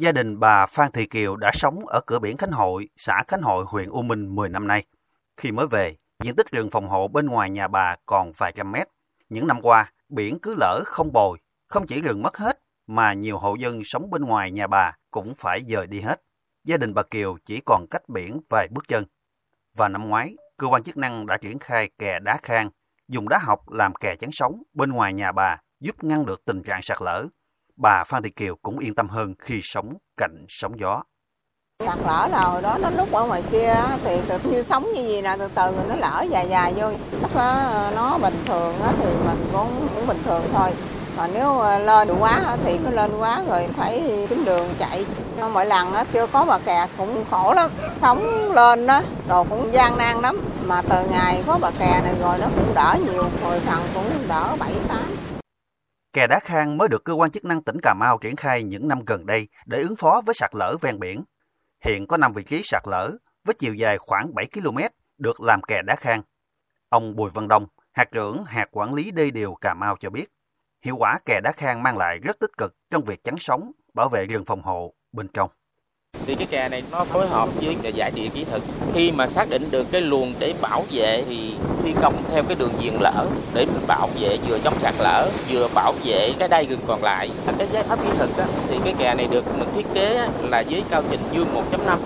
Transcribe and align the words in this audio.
Gia 0.00 0.12
đình 0.12 0.40
bà 0.40 0.66
Phan 0.66 0.92
Thị 0.92 1.06
Kiều 1.06 1.36
đã 1.36 1.50
sống 1.54 1.86
ở 1.86 2.00
cửa 2.06 2.18
biển 2.18 2.36
Khánh 2.36 2.50
Hội, 2.50 2.88
xã 2.96 3.22
Khánh 3.28 3.42
Hội, 3.42 3.64
huyện 3.68 3.90
U 3.90 4.02
Minh 4.02 4.34
10 4.34 4.48
năm 4.48 4.66
nay. 4.66 4.84
Khi 5.36 5.52
mới 5.52 5.66
về, 5.66 5.96
diện 6.22 6.36
tích 6.36 6.50
rừng 6.50 6.70
phòng 6.70 6.86
hộ 6.86 7.08
bên 7.08 7.26
ngoài 7.26 7.50
nhà 7.50 7.68
bà 7.68 7.96
còn 8.06 8.32
vài 8.36 8.52
trăm 8.56 8.72
mét. 8.72 8.88
Những 9.28 9.46
năm 9.46 9.60
qua, 9.62 9.92
biển 10.08 10.38
cứ 10.42 10.54
lỡ 10.58 10.82
không 10.86 11.12
bồi, 11.12 11.38
không 11.68 11.86
chỉ 11.86 12.00
rừng 12.00 12.22
mất 12.22 12.36
hết, 12.36 12.58
mà 12.86 13.12
nhiều 13.12 13.38
hộ 13.38 13.54
dân 13.54 13.84
sống 13.84 14.10
bên 14.10 14.22
ngoài 14.24 14.50
nhà 14.50 14.66
bà 14.66 14.96
cũng 15.10 15.34
phải 15.34 15.62
dời 15.62 15.86
đi 15.86 16.00
hết. 16.00 16.22
Gia 16.64 16.76
đình 16.76 16.94
bà 16.94 17.02
Kiều 17.02 17.36
chỉ 17.44 17.60
còn 17.66 17.86
cách 17.90 18.08
biển 18.08 18.40
vài 18.50 18.68
bước 18.70 18.88
chân. 18.88 19.04
Và 19.76 19.88
năm 19.88 20.08
ngoái, 20.08 20.36
cơ 20.56 20.66
quan 20.66 20.82
chức 20.82 20.96
năng 20.96 21.26
đã 21.26 21.36
triển 21.36 21.58
khai 21.58 21.90
kè 21.98 22.18
đá 22.18 22.38
khang, 22.42 22.70
dùng 23.08 23.28
đá 23.28 23.38
học 23.38 23.70
làm 23.70 23.94
kè 23.94 24.16
chắn 24.16 24.30
sóng 24.32 24.62
bên 24.72 24.90
ngoài 24.90 25.12
nhà 25.12 25.32
bà, 25.32 25.56
giúp 25.80 26.04
ngăn 26.04 26.26
được 26.26 26.44
tình 26.44 26.62
trạng 26.62 26.82
sạt 26.82 26.98
lở. 27.02 27.26
Bà 27.82 28.04
Phan 28.04 28.22
Thị 28.22 28.30
Kiều 28.30 28.56
cũng 28.62 28.78
yên 28.78 28.94
tâm 28.94 29.08
hơn 29.08 29.34
khi 29.38 29.60
sống 29.62 29.94
cạnh 30.16 30.44
sóng 30.48 30.80
gió. 30.80 31.02
Sạt 31.86 31.98
lở 32.06 32.28
là 32.30 32.40
hồi 32.40 32.62
đó 32.62 32.78
nó 32.82 32.90
lúc 32.90 33.12
ở 33.12 33.24
ngoài 33.24 33.42
kia 33.52 33.74
thì 34.04 34.20
tự 34.28 34.38
như 34.38 34.62
sống 34.62 34.92
như 34.92 35.02
gì 35.02 35.22
nè, 35.22 35.36
từ 35.38 35.48
từ 35.54 35.72
nó 35.88 35.96
lỡ 35.96 36.24
dài 36.30 36.48
dài 36.48 36.74
vô. 36.76 36.90
Sắc 37.20 37.30
nó 37.94 38.18
bình 38.18 38.44
thường 38.46 38.74
thì 38.98 39.06
mình 39.26 39.48
cũng 39.52 39.88
cũng 39.94 40.06
bình 40.06 40.22
thường 40.24 40.42
thôi. 40.52 40.70
Mà 41.16 41.26
nếu 41.26 41.58
ờ, 41.58 41.78
lên 41.78 42.08
quá 42.20 42.56
thì 42.64 42.78
nó 42.78 42.90
lên 42.90 43.18
quá 43.18 43.42
rồi 43.48 43.68
phải 43.76 44.26
kiếm 44.28 44.44
đường 44.44 44.74
chạy. 44.78 45.06
Mỗi 45.52 45.66
lần 45.66 45.92
chưa 46.12 46.26
có 46.26 46.44
bà 46.44 46.58
kè 46.58 46.86
cũng 46.98 47.24
khổ 47.30 47.54
lắm. 47.54 47.70
Sống 47.96 48.52
lên 48.52 48.86
đó 48.86 49.02
đồ 49.28 49.44
cũng 49.44 49.72
gian 49.72 49.98
nan 49.98 50.20
lắm. 50.20 50.40
Mà 50.66 50.82
từ 50.82 51.06
ngày 51.10 51.42
có 51.46 51.58
bà 51.60 51.70
kè 51.70 52.00
này 52.04 52.14
rồi 52.22 52.38
nó 52.38 52.46
cũng 52.56 52.74
đỡ 52.74 52.96
nhiều, 53.06 53.24
hồi 53.44 53.60
phần 53.60 53.82
cũng 53.94 54.28
đỡ 54.28 54.56
bảy 54.58 54.72
tám. 54.88 55.16
Kè 56.12 56.26
đá 56.26 56.38
khang 56.38 56.78
mới 56.78 56.88
được 56.88 57.04
cơ 57.04 57.12
quan 57.12 57.30
chức 57.30 57.44
năng 57.44 57.62
tỉnh 57.62 57.76
Cà 57.82 57.94
Mau 57.94 58.18
triển 58.18 58.36
khai 58.36 58.62
những 58.62 58.88
năm 58.88 59.04
gần 59.06 59.26
đây 59.26 59.48
để 59.66 59.82
ứng 59.82 59.96
phó 59.96 60.22
với 60.26 60.34
sạt 60.34 60.50
lở 60.54 60.76
ven 60.80 60.98
biển. 60.98 61.24
Hiện 61.84 62.06
có 62.06 62.16
5 62.16 62.32
vị 62.32 62.42
trí 62.42 62.60
sạt 62.64 62.82
lở 62.86 63.10
với 63.44 63.54
chiều 63.58 63.74
dài 63.74 63.98
khoảng 63.98 64.34
7 64.34 64.46
km 64.52 64.78
được 65.18 65.40
làm 65.40 65.62
kè 65.62 65.82
đá 65.82 65.94
khang. 65.94 66.22
Ông 66.88 67.16
Bùi 67.16 67.30
Văn 67.30 67.48
Đông, 67.48 67.66
hạt 67.92 68.08
trưởng 68.12 68.44
hạt 68.44 68.68
quản 68.72 68.94
lý 68.94 69.10
đê 69.10 69.30
điều 69.30 69.54
Cà 69.54 69.74
Mau 69.74 69.96
cho 70.00 70.10
biết, 70.10 70.26
hiệu 70.82 70.96
quả 70.96 71.18
kè 71.24 71.40
đá 71.40 71.52
khang 71.52 71.82
mang 71.82 71.96
lại 71.96 72.18
rất 72.18 72.38
tích 72.40 72.56
cực 72.58 72.76
trong 72.90 73.04
việc 73.04 73.24
chắn 73.24 73.34
sóng, 73.38 73.72
bảo 73.94 74.08
vệ 74.08 74.26
rừng 74.26 74.44
phòng 74.44 74.62
hộ 74.62 74.94
bên 75.12 75.28
trong 75.34 75.50
thì 76.30 76.36
cái 76.36 76.46
kè 76.46 76.68
này 76.68 76.82
nó 76.92 77.04
phối 77.04 77.28
hợp 77.28 77.48
với 77.62 77.76
giải 77.94 78.10
địa 78.10 78.28
kỹ 78.34 78.44
thuật. 78.44 78.62
Khi 78.94 79.10
mà 79.10 79.26
xác 79.26 79.50
định 79.50 79.68
được 79.70 79.86
cái 79.90 80.00
luồng 80.00 80.32
để 80.38 80.54
bảo 80.60 80.84
vệ 80.90 81.22
thì 81.28 81.54
thi 81.82 81.94
công 82.02 82.14
theo 82.32 82.42
cái 82.42 82.56
đường 82.58 82.72
viền 82.82 82.94
lở 83.00 83.26
để 83.54 83.66
bảo 83.86 84.08
vệ 84.20 84.38
vừa 84.48 84.58
chống 84.58 84.74
sạt 84.80 84.94
lở 84.98 85.28
vừa 85.50 85.68
bảo 85.74 85.92
vệ 86.04 86.32
cái 86.38 86.48
đai 86.48 86.66
rừng 86.66 86.80
còn 86.86 87.02
lại. 87.02 87.30
Cái 87.58 87.66
giải 87.72 87.82
pháp 87.82 87.98
kỹ 88.02 88.08
thuật 88.16 88.30
đó, 88.36 88.44
thì 88.68 88.76
cái 88.84 88.94
kè 88.98 89.14
này 89.14 89.28
được 89.30 89.44
mình 89.58 89.68
thiết 89.74 89.86
kế 89.94 90.28
là 90.42 90.62
với 90.70 90.82
cao 90.90 91.02
trình 91.10 91.20
dương 91.32 91.48
1.5 91.54 91.98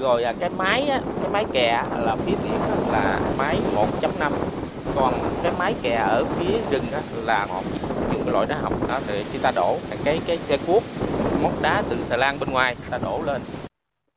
rồi 0.00 0.22
là 0.22 0.32
cái 0.40 0.50
máy 0.58 0.84
cái 1.22 1.30
máy 1.32 1.44
kè 1.52 1.82
là 2.00 2.16
phía 2.26 2.32
trước 2.32 2.92
là 2.92 3.18
máy 3.38 3.56
1.5 3.76 4.30
còn 4.94 5.14
cái 5.42 5.52
máy 5.58 5.74
kè 5.82 5.94
ở 5.94 6.24
phía 6.38 6.54
rừng 6.70 6.84
là 7.24 7.46
họ 7.50 7.62
dùng 8.12 8.24
cái 8.24 8.32
loại 8.32 8.46
đá 8.46 8.56
học 8.62 8.72
đó 8.88 9.00
để 9.06 9.24
chúng 9.32 9.42
ta 9.42 9.50
đổ 9.54 9.76
cái 10.04 10.20
cái 10.26 10.38
xe 10.48 10.56
cuốc 10.66 10.82
móc 11.44 11.62
đá 11.62 11.82
từ 11.90 12.04
xà 12.04 12.16
lan 12.16 12.38
bên 12.40 12.50
ngoài 12.50 12.76
ta 12.90 12.98
đổ 12.98 13.22
lên. 13.26 13.42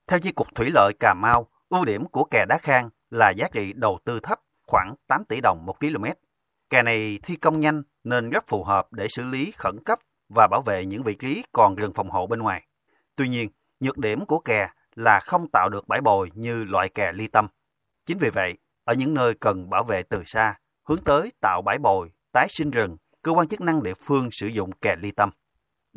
Theo 0.08 0.20
Chi 0.20 0.32
cục 0.32 0.48
Thủy 0.56 0.70
lợi 0.74 0.94
Cà 1.00 1.14
Mau, 1.14 1.48
ưu 1.70 1.86
điểm 1.86 2.06
của 2.06 2.24
kè 2.24 2.46
đá 2.50 2.58
khang 2.58 2.90
là 3.10 3.30
giá 3.30 3.48
trị 3.54 3.74
đầu 3.74 4.00
tư 4.06 4.20
thấp, 4.20 4.40
khoảng 4.68 4.96
8 5.08 5.24
tỷ 5.26 5.42
đồng 5.42 5.66
một 5.66 5.80
km. 5.80 6.06
Kè 6.70 6.84
này 6.84 7.20
thi 7.24 7.36
công 7.36 7.60
nhanh 7.60 7.84
nên 8.04 8.30
rất 8.30 8.48
phù 8.48 8.64
hợp 8.64 8.94
để 8.94 9.08
xử 9.08 9.26
lý 9.26 9.52
khẩn 9.52 9.84
cấp 9.84 10.00
và 10.30 10.48
bảo 10.52 10.62
vệ 10.62 10.86
những 10.86 11.04
vị 11.04 11.16
trí 11.16 11.44
còn 11.52 11.76
rừng 11.76 11.94
phòng 11.94 12.10
hộ 12.10 12.28
bên 12.28 12.40
ngoài. 12.40 12.68
Tuy 13.16 13.28
nhiên, 13.28 13.50
nhược 13.80 13.98
điểm 13.98 14.26
của 14.26 14.40
kè 14.40 14.70
là 14.96 15.20
không 15.20 15.48
tạo 15.54 15.70
được 15.70 15.88
bãi 15.88 16.02
bồi 16.02 16.32
như 16.34 16.64
loại 16.64 16.90
kè 16.90 17.12
ly 17.12 17.28
tâm. 17.28 17.48
Chính 18.06 18.18
vì 18.18 18.30
vậy, 18.30 18.58
ở 18.84 18.94
những 18.94 19.14
nơi 19.14 19.34
cần 19.34 19.70
bảo 19.70 19.84
vệ 19.84 20.04
từ 20.04 20.24
xa, 20.26 20.56
hướng 20.84 21.04
tới 21.04 21.32
tạo 21.42 21.62
bãi 21.62 21.78
bồi, 21.78 22.12
tái 22.32 22.48
sinh 22.50 22.72
rừng, 22.72 22.98
cơ 23.22 23.32
quan 23.32 23.48
chức 23.48 23.62
năng 23.62 23.84
địa 23.84 23.94
phương 23.94 24.32
sử 24.32 24.48
dụng 24.48 24.72
kè 24.72 24.96
ly 24.96 25.12
tâm. 25.12 25.32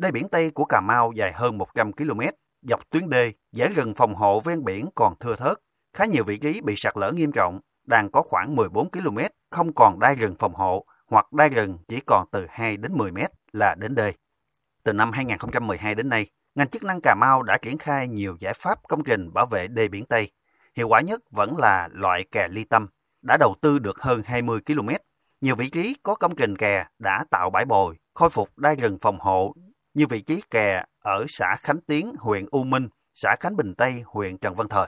Đê 0.01 0.11
biển 0.11 0.29
Tây 0.29 0.51
của 0.51 0.65
Cà 0.65 0.81
Mau 0.81 1.11
dài 1.15 1.31
hơn 1.33 1.57
100 1.57 1.93
km, 1.93 2.21
dọc 2.61 2.89
tuyến 2.89 3.09
đê, 3.09 3.33
giải 3.51 3.73
rừng 3.75 3.93
phòng 3.95 4.15
hộ 4.15 4.39
ven 4.39 4.63
biển 4.63 4.89
còn 4.95 5.13
thưa 5.19 5.35
thớt. 5.35 5.57
Khá 5.93 6.05
nhiều 6.05 6.23
vị 6.23 6.37
trí 6.37 6.61
bị 6.61 6.73
sạt 6.77 6.97
lở 6.97 7.11
nghiêm 7.11 7.31
trọng, 7.31 7.59
đang 7.83 8.11
có 8.11 8.21
khoảng 8.21 8.55
14 8.55 8.91
km 8.91 9.17
không 9.49 9.73
còn 9.73 9.99
đai 9.99 10.15
rừng 10.15 10.35
phòng 10.39 10.53
hộ 10.53 10.85
hoặc 11.07 11.33
đai 11.33 11.49
rừng 11.49 11.77
chỉ 11.87 11.99
còn 12.07 12.27
từ 12.31 12.45
2 12.49 12.77
đến 12.77 12.93
10 12.93 13.11
mét 13.11 13.31
là 13.51 13.75
đến 13.75 13.95
đê. 13.95 14.13
Từ 14.83 14.93
năm 14.93 15.11
2012 15.11 15.95
đến 15.95 16.09
nay, 16.09 16.27
ngành 16.55 16.69
chức 16.69 16.83
năng 16.83 17.01
Cà 17.01 17.15
Mau 17.15 17.43
đã 17.43 17.57
triển 17.57 17.77
khai 17.77 18.07
nhiều 18.07 18.37
giải 18.39 18.53
pháp 18.53 18.79
công 18.87 19.03
trình 19.03 19.33
bảo 19.33 19.45
vệ 19.45 19.67
đê 19.67 19.87
biển 19.87 20.05
Tây. 20.05 20.31
Hiệu 20.75 20.87
quả 20.87 21.01
nhất 21.01 21.21
vẫn 21.31 21.57
là 21.57 21.89
loại 21.91 22.25
kè 22.31 22.47
ly 22.47 22.63
tâm, 22.63 22.87
đã 23.21 23.37
đầu 23.39 23.55
tư 23.61 23.79
được 23.79 23.99
hơn 23.99 24.21
20 24.25 24.59
km. 24.65 24.89
Nhiều 25.41 25.55
vị 25.55 25.69
trí 25.69 25.95
có 26.03 26.15
công 26.15 26.35
trình 26.35 26.57
kè 26.57 26.85
đã 26.99 27.25
tạo 27.31 27.49
bãi 27.49 27.65
bồi, 27.65 27.97
khôi 28.13 28.29
phục 28.29 28.57
đai 28.57 28.75
rừng 28.75 28.97
phòng 29.01 29.19
hộ 29.19 29.53
như 29.93 30.07
vị 30.07 30.21
trí 30.21 30.41
kè 30.49 30.83
ở 30.99 31.25
xã 31.29 31.55
Khánh 31.59 31.81
Tiến, 31.81 32.15
huyện 32.19 32.45
U 32.51 32.63
Minh, 32.63 32.87
xã 33.13 33.35
Khánh 33.39 33.55
Bình 33.55 33.73
Tây, 33.77 34.03
huyện 34.05 34.37
Trần 34.37 34.55
Văn 34.55 34.69
Thời. 34.69 34.87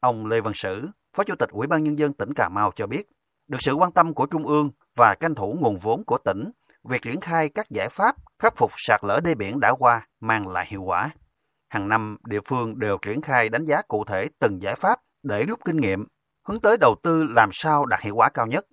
Ông 0.00 0.26
Lê 0.26 0.40
Văn 0.40 0.54
Sử, 0.54 0.90
Phó 1.16 1.24
Chủ 1.24 1.34
tịch 1.38 1.50
Ủy 1.50 1.66
ban 1.66 1.84
Nhân 1.84 1.98
dân 1.98 2.12
tỉnh 2.12 2.34
Cà 2.34 2.48
Mau 2.48 2.72
cho 2.76 2.86
biết, 2.86 3.10
được 3.48 3.58
sự 3.60 3.72
quan 3.72 3.92
tâm 3.92 4.14
của 4.14 4.26
Trung 4.26 4.46
ương 4.46 4.70
và 4.96 5.14
tranh 5.20 5.34
thủ 5.34 5.56
nguồn 5.60 5.78
vốn 5.78 6.04
của 6.04 6.18
tỉnh, 6.18 6.50
việc 6.84 7.02
triển 7.02 7.20
khai 7.20 7.48
các 7.48 7.70
giải 7.70 7.88
pháp 7.88 8.16
khắc 8.38 8.56
phục 8.56 8.70
sạt 8.76 9.00
lở 9.04 9.20
đê 9.24 9.34
biển 9.34 9.60
đã 9.60 9.72
qua 9.78 10.08
mang 10.20 10.48
lại 10.48 10.66
hiệu 10.68 10.82
quả. 10.82 11.10
Hàng 11.68 11.88
năm, 11.88 12.16
địa 12.24 12.40
phương 12.46 12.78
đều 12.78 12.98
triển 12.98 13.20
khai 13.22 13.48
đánh 13.48 13.64
giá 13.64 13.82
cụ 13.82 14.04
thể 14.04 14.28
từng 14.38 14.62
giải 14.62 14.74
pháp 14.74 15.00
để 15.22 15.44
rút 15.46 15.60
kinh 15.64 15.76
nghiệm, 15.76 16.06
hướng 16.42 16.60
tới 16.60 16.76
đầu 16.80 16.94
tư 17.02 17.24
làm 17.24 17.48
sao 17.52 17.86
đạt 17.86 18.00
hiệu 18.00 18.16
quả 18.16 18.28
cao 18.28 18.46
nhất. 18.46 18.66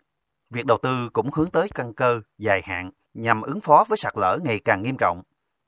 Việc 0.49 0.65
đầu 0.65 0.77
tư 0.81 1.09
cũng 1.13 1.29
hướng 1.33 1.49
tới 1.49 1.69
căn 1.75 1.93
cơ, 1.93 2.21
dài 2.37 2.61
hạn 2.65 2.91
nhằm 3.13 3.41
ứng 3.41 3.61
phó 3.61 3.85
với 3.89 3.97
sạt 3.97 4.13
lở 4.17 4.39
ngày 4.43 4.59
càng 4.59 4.83
nghiêm 4.83 4.97
trọng 4.99 5.23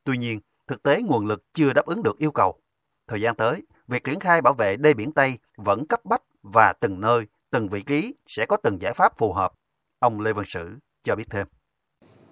Tuy 0.06 0.18
nhiên, 0.18 0.40
thực 0.68 0.84
tế 0.84 1.02
nguồn 1.02 1.26
lực 1.26 1.44
chưa 1.54 1.74
đáp 1.74 1.86
ứng 1.86 2.04
được 2.04 2.18
yêu 2.18 2.32
cầu. 2.32 2.56
Thời 3.08 3.22
gian 3.22 3.36
tới, 3.36 3.62
việc 3.88 4.04
triển 4.04 4.20
khai 4.20 4.42
bảo 4.42 4.54
vệ 4.54 4.78
đê 4.78 4.94
biển 4.94 5.12
Tây 5.12 5.34
vẫn 5.58 5.88
cấp 5.88 6.06
bách 6.06 6.22
và 6.44 6.74
từng 6.80 7.02
nơi, 7.02 7.26
từng 7.52 7.70
vị 7.70 7.82
trí 7.82 8.16
sẽ 8.28 8.46
có 8.46 8.58
từng 8.58 8.82
giải 8.82 8.94
pháp 8.94 9.18
phù 9.18 9.34
hợp. 9.34 9.52
Ông 10.00 10.20
Lê 10.20 10.34
Văn 10.34 10.46
Sử 10.48 10.78
cho 11.04 11.16
biết 11.16 11.26
thêm. 11.30 11.48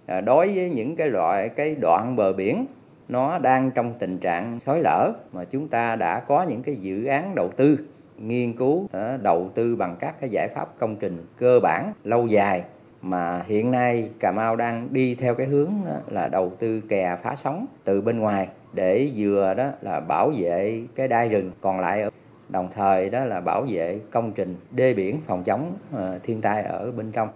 À, 0.06 0.22
đối 0.22 0.56
với 0.56 0.70
những 0.70 0.96
cái 0.96 1.08
loại 1.08 1.50
cái 1.50 1.76
đoạn 1.76 2.16
bờ 2.16 2.34
biển 2.34 2.66
nó 3.08 3.40
đang 3.40 3.72
trong 3.72 3.94
tình 4.00 4.20
trạng 4.20 4.60
xói 4.60 4.82
lở 4.82 5.12
mà 5.32 5.46
chúng 5.46 5.68
ta 5.68 5.96
đã 5.96 6.20
có 6.20 6.44
những 6.44 6.64
cái 6.64 6.76
dự 6.76 7.06
án 7.06 7.36
đầu 7.36 7.52
tư 7.58 7.78
nghiên 8.18 8.58
cứu 8.58 8.90
à, 8.92 9.18
đầu 9.18 9.52
tư 9.56 9.76
bằng 9.76 9.96
các 10.00 10.16
cái 10.22 10.30
giải 10.30 10.48
pháp 10.56 10.80
công 10.80 10.96
trình 10.96 11.26
cơ 11.38 11.60
bản 11.60 11.94
lâu 12.04 12.28
dài 12.28 12.64
mà 13.04 13.44
hiện 13.48 13.72
nay 13.72 14.10
Cà 14.20 14.32
Mau 14.32 14.56
đang 14.56 14.94
đi 14.94 15.16
theo 15.16 15.36
cái 15.36 15.48
hướng 15.48 15.72
là 16.08 16.28
đầu 16.28 16.54
tư 16.60 16.82
kè 16.90 17.18
phá 17.24 17.36
sóng 17.36 17.66
từ 17.84 18.02
bên 18.02 18.20
ngoài 18.20 18.48
để 18.74 19.12
vừa 19.16 19.54
đó 19.54 19.70
là 19.82 20.00
bảo 20.00 20.32
vệ 20.38 20.84
cái 20.96 21.08
đai 21.08 21.30
rừng 21.30 21.52
còn 21.62 21.80
lại 21.80 22.10
đồng 22.50 22.70
thời 22.76 23.10
đó 23.10 23.26
là 23.26 23.42
bảo 23.42 23.66
vệ 23.70 24.02
công 24.12 24.34
trình 24.34 24.58
đê 24.72 24.94
biển 24.94 25.22
phòng 25.28 25.44
chống 25.44 25.78
ờ, 25.92 26.20
thiên 26.24 26.42
tai 26.42 26.64
ở 26.64 26.92
bên 26.92 27.12
trong. 27.12 27.30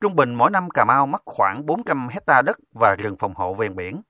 Trung 0.00 0.16
bình 0.16 0.34
mỗi 0.34 0.50
năm 0.50 0.70
Cà 0.70 0.84
Mau 0.84 1.06
mất 1.06 1.22
khoảng 1.24 1.66
400 1.66 2.08
hecta 2.10 2.42
đất 2.42 2.56
và 2.72 2.96
rừng 2.98 3.16
phòng 3.18 3.34
hộ 3.34 3.54
ven 3.54 3.76
biển. 3.76 4.00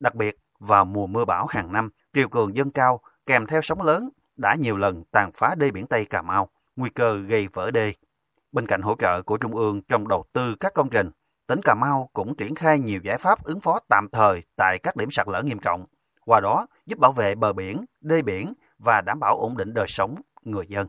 Đặc 0.00 0.14
biệt 0.14 0.36
vào 0.58 0.84
mùa 0.84 1.06
mưa 1.06 1.24
bão 1.24 1.46
hàng 1.46 1.72
năm, 1.72 1.90
triều 2.14 2.28
cường 2.28 2.56
dâng 2.56 2.70
cao 2.70 3.00
kèm 3.26 3.46
theo 3.46 3.60
sóng 3.62 3.82
lớn 3.82 4.08
đã 4.36 4.54
nhiều 4.54 4.76
lần 4.76 5.04
tàn 5.12 5.30
phá 5.34 5.54
đê 5.58 5.70
biển 5.70 5.86
Tây 5.86 6.04
Cà 6.04 6.22
Mau, 6.22 6.48
nguy 6.76 6.90
cơ 6.90 7.18
gây 7.18 7.48
vỡ 7.52 7.70
đê. 7.70 7.92
Bên 8.56 8.66
cạnh 8.66 8.82
hỗ 8.82 8.94
trợ 8.98 9.22
của 9.22 9.36
Trung 9.36 9.56
ương 9.56 9.82
trong 9.82 10.08
đầu 10.08 10.24
tư 10.32 10.54
các 10.60 10.74
công 10.74 10.90
trình, 10.90 11.10
tỉnh 11.46 11.60
Cà 11.64 11.74
Mau 11.74 12.10
cũng 12.12 12.36
triển 12.36 12.54
khai 12.54 12.78
nhiều 12.78 13.00
giải 13.02 13.18
pháp 13.18 13.44
ứng 13.44 13.60
phó 13.60 13.78
tạm 13.88 14.08
thời 14.12 14.42
tại 14.56 14.78
các 14.78 14.96
điểm 14.96 15.10
sạt 15.10 15.28
lở 15.28 15.42
nghiêm 15.42 15.58
trọng, 15.58 15.86
qua 16.24 16.40
đó 16.40 16.66
giúp 16.86 16.98
bảo 16.98 17.12
vệ 17.12 17.34
bờ 17.34 17.52
biển, 17.52 17.84
đê 18.00 18.22
biển 18.22 18.52
và 18.78 19.00
đảm 19.00 19.20
bảo 19.20 19.38
ổn 19.38 19.56
định 19.56 19.74
đời 19.74 19.86
sống 19.88 20.14
người 20.42 20.64
dân. 20.68 20.86